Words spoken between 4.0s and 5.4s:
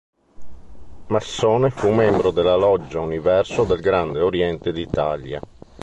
Oriente d'Italia.